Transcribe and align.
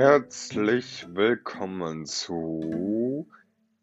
Herzlich 0.00 1.08
willkommen 1.10 2.06
zu 2.06 3.26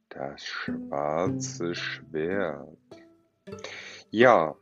Das 0.07 0.45
schwarze 0.45 1.75
Schwert. 1.75 2.77
Ja, 4.11 4.55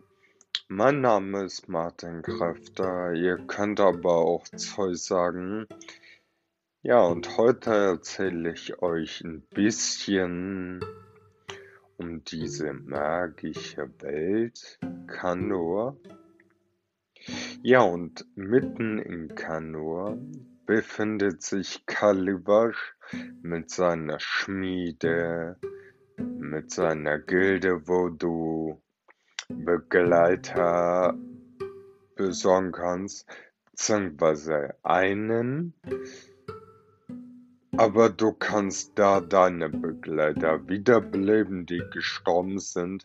mein 0.67 1.01
Name 1.01 1.43
ist 1.43 1.69
Martin 1.69 2.23
Kräfter, 2.23 3.13
ihr 3.13 3.37
könnt 3.37 3.79
aber 3.79 4.15
auch 4.15 4.47
Zeus 4.47 5.05
sagen. 5.05 5.67
Ja, 6.81 7.03
und 7.03 7.37
heute 7.37 7.69
erzähle 7.69 8.53
ich 8.53 8.81
euch 8.81 9.21
ein 9.21 9.43
bisschen 9.51 10.83
um 11.97 12.23
diese 12.23 12.73
magische 12.73 13.91
Welt 13.99 14.79
Kanor. 15.05 15.97
Ja, 17.61 17.81
und 17.83 18.25
mitten 18.35 18.97
in 18.97 19.35
Kanor 19.35 20.17
befindet 20.65 21.41
sich 21.41 21.85
Kalibash 21.85 22.95
mit 23.41 23.69
seiner 23.69 24.19
Schmiede, 24.19 25.57
mit 26.17 26.71
seiner 26.71 27.19
Gilde, 27.19 27.87
wo 27.87 28.09
du 28.09 28.81
Begleiter 29.49 31.17
besorgen 32.15 32.71
kannst, 32.71 33.27
beziehungsweise 33.71 34.75
einen, 34.83 35.73
aber 37.75 38.09
du 38.09 38.33
kannst 38.33 38.91
da 38.95 39.19
deine 39.19 39.69
Begleiter 39.69 40.67
wiederbeleben, 40.69 41.65
die 41.65 41.81
gestorben 41.91 42.59
sind. 42.59 43.03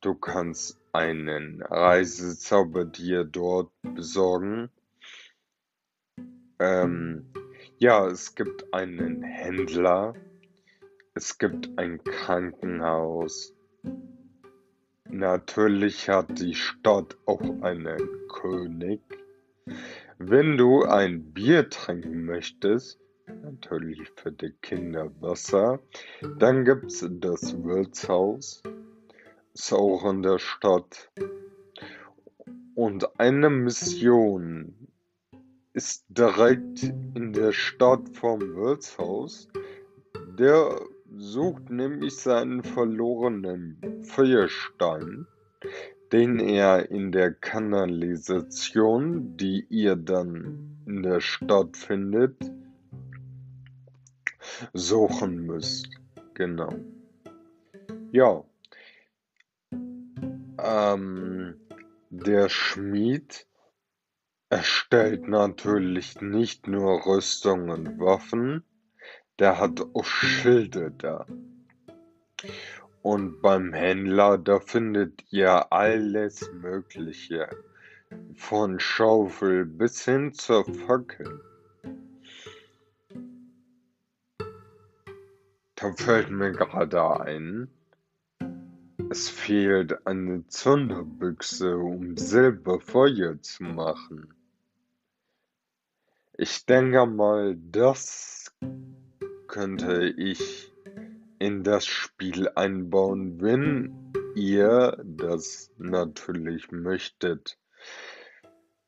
Du 0.00 0.14
kannst 0.14 0.78
einen 0.92 1.62
Reisezauber 1.62 2.84
dir 2.84 3.24
dort 3.24 3.70
besorgen 3.82 4.70
ähm, 6.58 7.26
ja, 7.78 8.06
es 8.06 8.34
gibt 8.34 8.72
einen 8.72 9.22
Händler, 9.22 10.14
es 11.14 11.38
gibt 11.38 11.78
ein 11.78 12.02
Krankenhaus. 12.02 13.54
Natürlich 15.08 16.08
hat 16.08 16.38
die 16.40 16.54
Stadt 16.54 17.16
auch 17.26 17.62
einen 17.62 17.98
König. 18.28 19.00
Wenn 20.18 20.56
du 20.56 20.84
ein 20.84 21.32
Bier 21.32 21.68
trinken 21.68 22.24
möchtest, 22.24 22.98
natürlich 23.26 24.10
für 24.16 24.32
die 24.32 24.52
Kinder 24.62 25.10
Wasser, 25.20 25.80
dann 26.38 26.64
gibt's 26.64 27.06
das 27.20 27.62
Wirtshaus, 27.62 28.62
ist 29.52 29.72
auch 29.72 30.08
in 30.10 30.22
der 30.22 30.38
Stadt. 30.38 31.10
Und 32.74 33.20
eine 33.20 33.50
Mission 33.50 34.83
ist 35.74 36.04
direkt 36.08 36.84
in 36.84 37.32
der 37.32 37.52
Stadt 37.52 38.16
vom 38.16 38.40
Wirtshaus. 38.54 39.48
Der 40.38 40.80
sucht 41.16 41.68
nämlich 41.68 42.16
seinen 42.16 42.62
verlorenen 42.62 43.80
Feuerstein, 44.04 45.26
den 46.12 46.38
er 46.38 46.90
in 46.90 47.10
der 47.10 47.32
Kanalisation, 47.32 49.36
die 49.36 49.66
ihr 49.68 49.96
dann 49.96 50.78
in 50.86 51.02
der 51.02 51.20
Stadt 51.20 51.76
findet, 51.76 52.36
suchen 54.72 55.44
müsst. 55.44 55.88
Genau. 56.34 56.72
Ja. 58.12 58.44
Ähm, 60.58 61.56
der 62.10 62.48
Schmied 62.48 63.46
erstellt 64.54 65.26
natürlich 65.26 66.20
nicht 66.20 66.68
nur 66.68 67.04
Rüstung 67.06 67.70
und 67.70 67.98
Waffen, 67.98 68.62
der 69.40 69.58
hat 69.58 69.80
auch 69.80 70.04
Schilde 70.04 70.92
da. 70.96 71.26
Und 73.02 73.42
beim 73.42 73.72
Händler, 73.72 74.38
da 74.38 74.60
findet 74.60 75.24
ihr 75.32 75.72
alles 75.72 76.48
Mögliche. 76.52 77.48
Von 78.36 78.78
Schaufel 78.78 79.64
bis 79.64 80.04
hin 80.04 80.32
zur 80.32 80.64
Fackel. 80.64 81.40
Da 85.74 85.92
fällt 85.96 86.30
mir 86.30 86.52
gerade 86.52 87.20
ein, 87.20 87.68
es 89.10 89.28
fehlt 89.28 90.06
eine 90.06 90.46
Zunderbüchse, 90.46 91.76
um 91.76 92.16
Silberfeuer 92.16 93.42
zu 93.42 93.64
machen. 93.64 94.32
Ich 96.36 96.66
denke 96.66 97.06
mal, 97.06 97.56
das 97.56 98.52
könnte 99.46 100.12
ich 100.16 100.72
in 101.38 101.62
das 101.62 101.86
Spiel 101.86 102.48
einbauen, 102.56 103.40
wenn 103.40 104.12
ihr 104.34 105.00
das 105.04 105.72
natürlich 105.78 106.72
möchtet. 106.72 107.56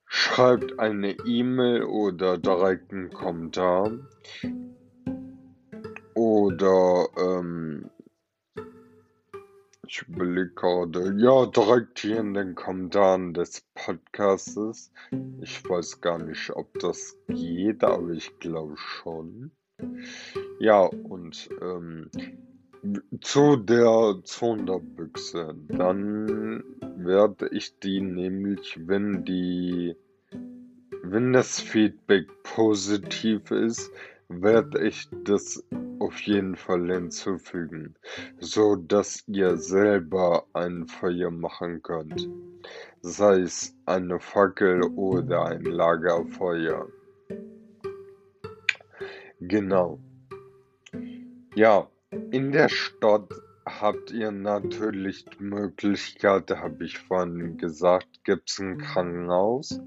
Schreibt 0.07 0.81
eine 0.81 1.13
E-Mail 1.25 1.85
oder 1.85 2.37
direkt 2.37 2.93
einen 2.93 3.11
Kommentar. 3.11 3.93
Oder 6.15 7.07
ähm, 7.17 7.91
ich 9.89 10.03
überlege 10.09 10.51
gerade, 10.51 11.15
ja, 11.17 11.47
direkt 11.47 12.01
hier 12.01 12.19
in 12.19 12.35
den 12.35 12.55
Kommentaren 12.55 13.35
des 13.35 13.63
Podcastes. 13.75 14.93
Ich 15.41 15.69
weiß 15.69 16.01
gar 16.01 16.19
nicht, 16.19 16.51
ob 16.51 16.79
das 16.79 17.17
geht, 17.29 17.85
aber 17.85 18.11
ich 18.11 18.39
glaube 18.39 18.77
schon. 18.77 19.53
Ja, 20.59 20.81
und 20.81 21.49
ähm, 21.61 22.11
zu 23.21 23.57
der 23.57 24.21
Sonderbüchse. 24.25 25.55
Dann 25.69 26.65
werde 26.97 27.49
ich 27.51 27.79
die 27.79 28.01
nämlich, 28.01 28.79
wenn 28.87 29.25
die, 29.25 29.97
wenn 31.03 31.33
das 31.33 31.61
Feedback 31.61 32.27
positiv 32.43 33.51
ist, 33.51 33.91
werde 34.29 34.87
ich 34.87 35.09
das 35.25 35.65
auf 36.07 36.21
jeden 36.23 36.55
Fall 36.55 36.87
hinzufügen, 36.91 37.97
so 38.39 38.77
dass 38.77 39.25
ihr 39.27 39.57
selber 39.57 40.47
ein 40.53 40.87
Feuer 40.87 41.33
machen 41.33 41.83
könnt, 41.83 42.29
sei 43.01 43.41
es 43.41 43.77
eine 43.87 44.21
Fackel 44.21 44.83
oder 44.95 45.47
ein 45.47 45.65
Lagerfeuer. 45.65 46.89
Genau. 49.41 49.99
Ja, 51.57 51.91
in 52.31 52.53
der 52.53 52.69
Stadt 52.69 53.29
habt 53.67 54.13
ihr 54.13 54.31
natürlich 54.31 55.25
die 55.25 55.43
Möglichkeit, 55.43 56.51
habe 56.51 56.85
ich 56.85 56.99
vorhin 56.99 57.59
gesagt, 57.59 58.23
gibt 58.23 58.51
es 58.51 58.61
ein 58.61 58.79
Krankenhaus. 58.79 59.81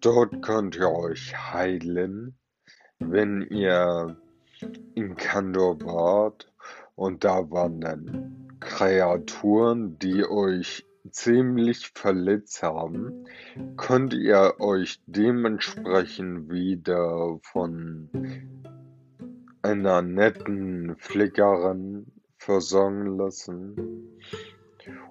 Dort 0.00 0.40
könnt 0.40 0.76
ihr 0.76 0.90
euch 0.90 1.36
heilen 1.52 2.38
wenn 2.98 3.42
ihr 3.42 4.16
in 4.94 5.16
Kandor 5.16 5.80
wart 5.82 6.52
und 6.96 7.24
da 7.24 7.50
waren 7.50 7.80
dann 7.80 8.48
Kreaturen, 8.60 9.98
die 9.98 10.24
euch 10.24 10.84
ziemlich 11.10 11.92
verletzt 11.94 12.62
haben, 12.62 13.26
könnt 13.76 14.14
ihr 14.14 14.54
euch 14.58 15.00
dementsprechend 15.06 16.50
wieder 16.50 17.38
von 17.42 18.10
einer 19.62 20.02
netten 20.02 20.96
Flickerin 20.96 22.12
versorgen 22.36 23.16
lassen. 23.16 24.18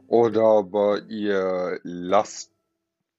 Oder 0.08 0.44
aber 0.44 1.04
ihr 1.08 1.80
lasst 1.84 2.52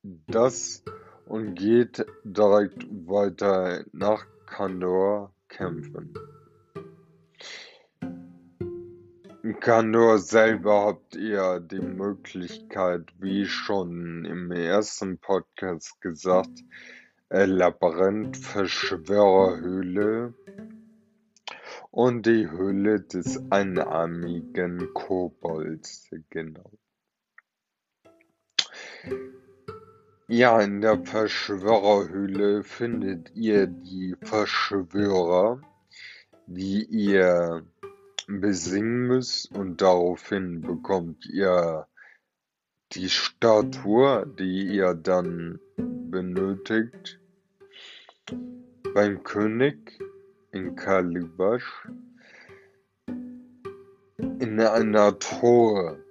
das 0.03 0.83
und 1.27 1.55
geht 1.55 2.07
direkt 2.25 2.87
weiter 2.91 3.85
nach 3.93 4.27
Kandor 4.47 5.33
kämpfen. 5.49 6.15
In 9.43 9.61
Kandor 9.61 10.19
selber 10.19 10.87
habt 10.87 11.17
ihr 11.17 11.61
die 11.61 11.81
Möglichkeit, 11.81 13.15
wie 13.19 13.47
schon 13.47 14.25
im 14.25 14.51
ersten 14.51 15.19
Podcast 15.19 16.01
gesagt, 16.01 16.65
äh, 17.31 17.47
Labyrinth, 17.47 18.37
Verschwörerhöhle 18.37 20.35
und 21.91 22.27
die 22.27 22.51
Höhle 22.51 23.01
des 23.01 23.41
einarmigen 23.51 24.93
Kobolds, 24.93 26.11
genau. 26.31 26.71
Ja, 30.31 30.61
in 30.61 30.83
der 30.83 31.03
Verschwörerhöhle 31.07 32.63
findet 32.63 33.35
ihr 33.35 33.67
die 33.67 34.15
Verschwörer, 34.21 35.63
die 36.47 36.85
ihr 36.85 37.65
besingen 38.27 39.07
müsst. 39.07 39.51
Und 39.57 39.81
daraufhin 39.81 40.61
bekommt 40.61 41.25
ihr 41.25 41.87
die 42.93 43.09
Statue, 43.09 44.27
die 44.39 44.67
ihr 44.67 44.93
dann 44.93 45.61
benötigt. 45.79 47.19
Beim 48.93 49.23
König 49.23 49.99
in 50.53 50.77
Kalibasch. 50.77 51.89
In 54.19 54.61
einer 54.61 55.19
Truhe. 55.19 56.05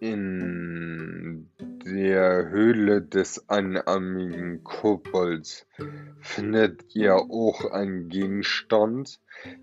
In 0.00 0.76
der 1.86 2.48
Höhle 2.48 3.00
des 3.00 3.48
einarmigen 3.48 4.64
Kobolds. 4.64 5.66
Findet 6.20 6.94
ihr 6.94 7.14
auch 7.14 7.70
einen 7.70 8.08
Gegenstand, 8.08 9.20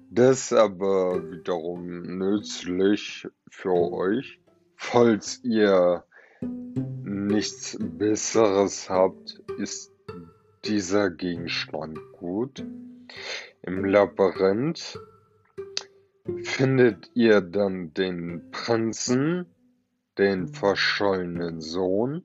das 0.10 0.54
aber 0.54 1.32
wiederum 1.32 2.18
nützlich 2.18 3.28
für 3.50 3.74
euch, 3.92 4.40
falls 4.78 5.44
ihr 5.44 6.06
nichts 7.04 7.78
Besseres 7.80 8.90
habt, 8.90 9.42
ist 9.58 9.92
dieser 10.64 11.10
Gegenstand 11.10 12.00
gut. 12.14 12.64
Im 13.64 13.84
Labyrinth 13.84 14.98
findet 16.44 17.12
ihr 17.16 17.42
dann 17.42 17.94
den 17.94 18.50
Prinzen, 18.52 19.53
den 20.18 20.48
verschollenen 20.48 21.62
Sohn. 21.62 22.24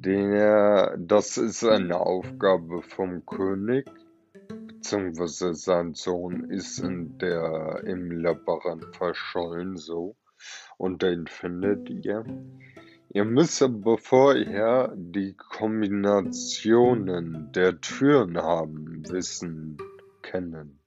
Der, 0.00 0.96
das 0.98 1.36
ist 1.36 1.64
eine 1.64 2.00
Aufgabe 2.00 2.82
vom 2.82 3.24
König, 3.26 3.86
beziehungsweise 4.66 5.54
sein 5.54 5.94
Sohn 5.94 6.50
ist 6.50 6.78
in 6.78 7.18
der, 7.18 7.82
im 7.84 8.10
Labyrinth 8.10 8.96
verschollen, 8.96 9.76
so. 9.76 10.16
Und 10.78 11.02
den 11.02 11.26
findet 11.26 11.90
ihr. 11.90 12.24
Ihr 13.12 13.24
müsst 13.24 13.62
aber 13.62 13.98
vorher 13.98 14.94
die 14.96 15.34
Kombinationen 15.34 17.50
der 17.52 17.80
Türen 17.80 18.38
haben, 18.38 19.02
wissen, 19.10 19.76
kennen. 20.22 20.79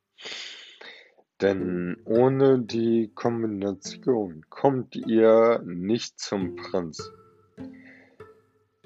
Denn 1.43 1.97
ohne 2.05 2.57
die 2.59 3.11
Kombination 3.13 4.45
kommt 4.49 4.95
ihr 4.95 5.61
nicht 5.65 6.17
zum 6.17 6.55
Prinz. 6.55 7.11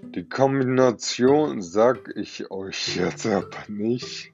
Die 0.02 0.28
Kombination 0.28 1.62
sag 1.62 2.12
ich 2.16 2.50
euch 2.50 2.96
jetzt 2.96 3.28
aber 3.28 3.64
nicht. 3.68 4.34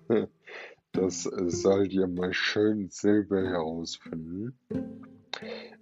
Das 0.94 1.24
sollt 1.24 1.92
ihr 1.92 2.08
mal 2.08 2.34
schön 2.34 2.88
selber 2.90 3.42
herausfinden. 3.42 4.58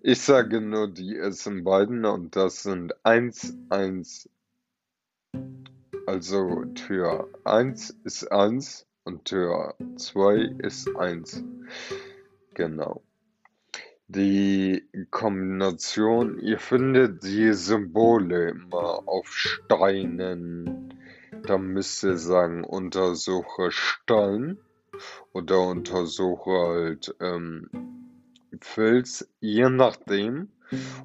Ich 0.02 0.22
sage 0.22 0.62
nur 0.62 0.92
die 0.92 1.18
ersten 1.18 1.64
beiden 1.64 2.06
und 2.06 2.36
das 2.36 2.64
sind 2.64 3.06
1, 3.06 3.56
1. 3.70 4.30
Also 6.08 6.66
Tür 6.74 7.30
1 7.44 8.00
ist 8.04 8.32
1 8.32 8.88
und 9.04 9.26
Tür 9.26 9.76
2 9.98 10.56
ist 10.58 10.96
1. 10.96 11.44
Genau. 12.54 13.02
Die 14.08 14.84
Kombination, 15.10 16.38
ihr 16.40 16.60
findet 16.60 17.24
die 17.24 17.54
Symbole 17.54 18.50
immer 18.50 19.08
auf 19.08 19.28
Steinen. 19.28 20.94
Da 21.44 21.58
müsst 21.58 22.04
ihr 22.04 22.18
sagen, 22.18 22.64
untersuche 22.66 23.72
Stein 23.72 24.58
oder 25.32 25.62
untersuche 25.62 26.52
halt 26.52 27.16
ähm, 27.22 27.70
Filz, 28.60 29.30
je 29.40 29.70
nachdem. 29.70 30.50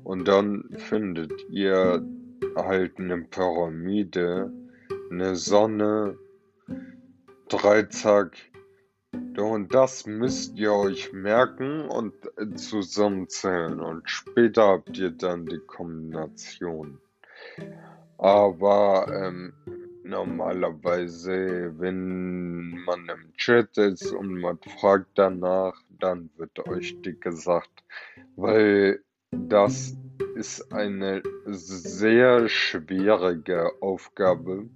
Und 0.05 0.27
dann 0.27 0.65
findet 0.77 1.33
ihr 1.49 2.05
halt 2.57 2.99
eine 2.99 3.23
Pyramide, 3.23 4.53
eine 5.11 5.37
Sonne, 5.37 6.19
Dreizack. 7.49 8.37
Und 9.67 9.75
das 9.75 10.07
müsst 10.07 10.57
ihr 10.57 10.73
euch 10.73 11.13
merken 11.13 11.89
und 11.89 12.15
zusammenzählen. 12.55 13.81
Und 13.81 14.09
später 14.09 14.69
habt 14.69 14.97
ihr 14.97 15.11
dann 15.11 15.47
die 15.47 15.59
Kombination. 15.59 16.99
Aber 18.19 19.07
ähm, 19.13 19.53
normalerweise, 20.05 21.75
wenn 21.79 22.85
man 22.85 23.09
im 23.09 23.33
Chat 23.37 23.77
ist 23.77 24.13
und 24.13 24.41
man 24.41 24.59
fragt 24.81 25.11
danach, 25.17 25.75
dann 25.99 26.31
wird 26.37 26.67
euch 26.69 27.01
die 27.03 27.19
gesagt, 27.19 27.85
weil 28.37 29.01
das 29.33 29.97
ist 30.37 30.73
eine 30.73 31.23
sehr 31.47 32.49
schwierige 32.49 33.71
Aufgabe. 33.81 34.69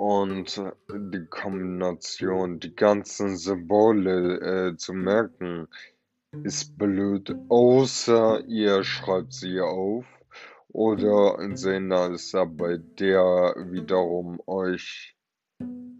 Und 0.00 0.58
die 0.90 1.26
Kombination, 1.26 2.58
die 2.58 2.74
ganzen 2.74 3.36
Symbole 3.36 4.70
äh, 4.70 4.76
zu 4.78 4.94
merken, 4.94 5.68
ist 6.42 6.78
blöd, 6.78 7.36
außer 7.50 8.42
ihr 8.46 8.82
schreibt 8.82 9.34
sie 9.34 9.60
auf 9.60 10.06
oder 10.68 11.38
ein 11.38 11.54
Sender 11.54 12.12
ist 12.12 12.32
dabei, 12.32 12.78
der 12.98 13.54
wiederum 13.68 14.40
euch 14.46 15.14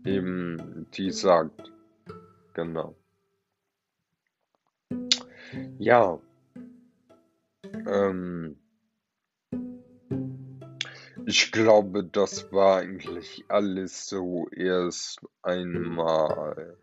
eben 0.07 0.87
die 0.95 1.11
sagt. 1.11 1.71
Genau. 2.55 2.97
Ja. 5.79 6.19
Ähm, 7.87 8.57
ich 11.31 11.53
glaube, 11.53 12.03
das 12.03 12.53
war 12.53 12.79
eigentlich 12.79 13.45
alles 13.47 14.09
so 14.09 14.49
erst 14.49 15.21
einmal. 15.43 16.77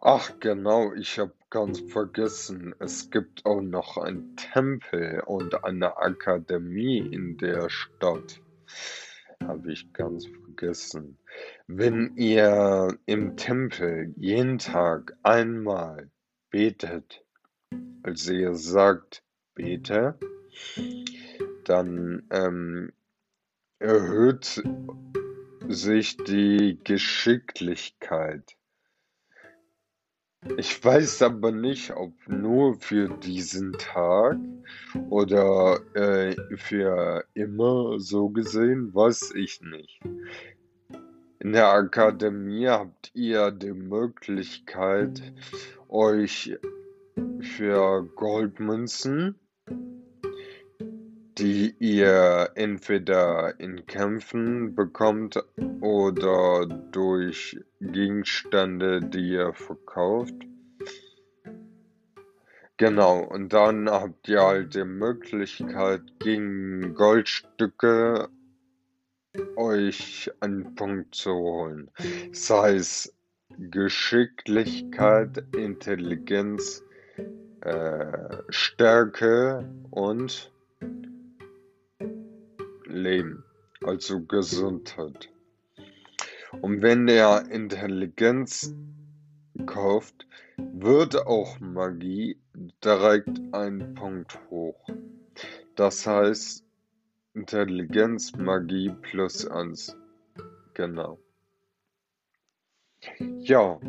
Ach 0.00 0.40
genau, 0.40 0.92
ich 0.92 1.20
habe 1.20 1.32
ganz 1.50 1.78
vergessen, 1.78 2.74
es 2.80 3.12
gibt 3.12 3.46
auch 3.46 3.60
noch 3.60 3.96
einen 3.96 4.34
Tempel 4.34 5.22
und 5.24 5.62
eine 5.62 5.98
Akademie 5.98 6.98
in 6.98 7.36
der 7.36 7.68
Stadt. 7.68 8.40
Habe 9.44 9.70
ich 9.70 9.92
ganz 9.92 10.26
vergessen. 10.26 11.18
Wenn 11.68 12.16
ihr 12.16 12.98
im 13.06 13.36
Tempel 13.36 14.12
jeden 14.16 14.58
Tag 14.58 15.16
einmal 15.22 16.10
betet, 16.50 17.24
also 18.02 18.32
ihr 18.32 18.56
sagt, 18.56 19.22
bete, 19.54 20.18
dann 21.72 22.22
ähm, 22.30 22.92
erhöht 23.78 24.62
sich 25.68 26.18
die 26.18 26.78
Geschicklichkeit. 26.84 28.58
Ich 30.58 30.84
weiß 30.84 31.22
aber 31.22 31.50
nicht, 31.50 31.92
ob 31.92 32.12
nur 32.28 32.78
für 32.78 33.08
diesen 33.08 33.72
Tag 33.72 34.36
oder 35.08 35.80
äh, 35.94 36.36
für 36.58 37.24
immer 37.32 37.98
so 38.00 38.28
gesehen, 38.28 38.94
weiß 38.94 39.32
ich 39.34 39.62
nicht. 39.62 39.98
In 41.38 41.54
der 41.54 41.72
Akademie 41.72 42.68
habt 42.68 43.12
ihr 43.14 43.50
die 43.50 43.72
Möglichkeit, 43.72 45.22
euch 45.88 46.54
für 47.40 48.02
Goldmünzen 48.14 49.38
die 51.38 51.74
ihr 51.78 52.50
entweder 52.54 53.58
in 53.58 53.86
Kämpfen 53.86 54.74
bekommt 54.74 55.42
oder 55.80 56.66
durch 56.66 57.58
Gegenstände, 57.80 59.00
die 59.00 59.32
ihr 59.32 59.52
verkauft. 59.54 60.34
Genau, 62.76 63.20
und 63.20 63.52
dann 63.52 63.88
habt 63.88 64.28
ihr 64.28 64.42
halt 64.42 64.74
die 64.74 64.84
Möglichkeit, 64.84 66.02
gegen 66.18 66.94
Goldstücke 66.94 68.28
euch 69.56 70.30
einen 70.40 70.74
Punkt 70.74 71.14
zu 71.14 71.32
holen. 71.32 71.90
Sei 72.32 72.74
es 72.74 73.14
Geschicklichkeit, 73.58 75.44
Intelligenz, 75.56 76.82
äh, 77.60 78.38
Stärke 78.48 79.68
und 79.90 80.52
Leben, 82.92 83.44
also 83.82 84.20
Gesundheit. 84.20 85.30
Und 86.60 86.82
wenn 86.82 87.08
er 87.08 87.50
Intelligenz 87.50 88.74
kauft, 89.66 90.26
wird 90.56 91.26
auch 91.26 91.58
Magie 91.60 92.38
direkt 92.84 93.40
ein 93.52 93.94
Punkt 93.94 94.38
hoch. 94.50 94.86
Das 95.74 96.06
heißt 96.06 96.64
Intelligenz, 97.34 98.36
Magie 98.36 98.90
plus 99.00 99.46
1. 99.46 99.96
Genau. 100.74 101.18
Ja, 103.20 103.80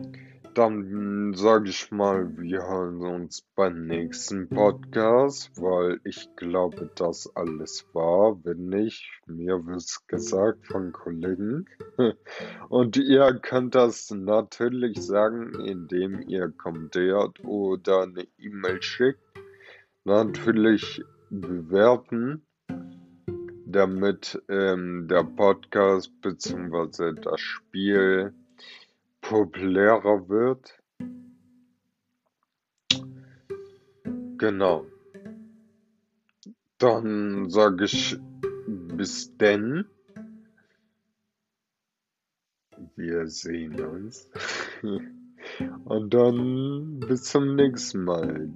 Dann 0.53 1.33
sage 1.33 1.69
ich 1.69 1.89
mal, 1.91 2.37
wir 2.37 2.67
hören 2.67 3.01
uns 3.01 3.41
beim 3.55 3.87
nächsten 3.87 4.49
Podcast, 4.49 5.49
weil 5.59 5.99
ich 6.03 6.29
glaube, 6.35 6.91
das 6.93 7.35
alles 7.35 7.87
war. 7.93 8.37
Wenn 8.43 8.67
nicht, 8.67 9.09
mir 9.25 9.65
wird's 9.65 10.05
gesagt 10.05 10.67
von 10.67 10.91
Kollegen. 10.91 11.65
Und 12.69 12.97
ihr 12.97 13.33
könnt 13.41 13.73
das 13.73 14.11
natürlich 14.11 15.01
sagen, 15.01 15.59
indem 15.65 16.21
ihr 16.27 16.49
kommentiert 16.49 17.43
oder 17.43 18.03
eine 18.03 18.27
E-Mail 18.37 18.79
schickt. 18.83 19.19
Natürlich 20.03 21.03
bewerten, 21.31 22.45
damit 23.65 24.39
ähm, 24.49 25.07
der 25.07 25.23
Podcast 25.23 26.11
bzw. 26.21 27.13
das 27.19 27.39
Spiel 27.39 28.35
populärer 29.23 30.29
wird. 30.29 30.79
Genau. 34.37 34.85
Dann 36.77 37.49
sage 37.49 37.85
ich 37.85 38.17
bis 38.67 39.35
denn. 39.37 39.85
Wir 42.95 43.27
sehen 43.27 43.79
uns. 43.83 44.29
Und 45.85 46.13
dann 46.13 46.99
bis 46.99 47.23
zum 47.23 47.55
nächsten 47.55 48.03
Mal. 48.03 48.53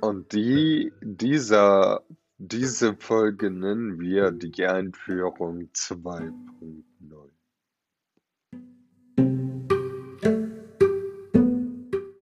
Und 0.00 0.32
die, 0.32 0.92
dieser, 1.00 2.02
diese 2.38 2.94
Folge 2.96 3.50
nennen 3.50 3.98
wir 4.00 4.30
die 4.30 4.66
Einführung 4.66 5.70
2. 5.72 6.32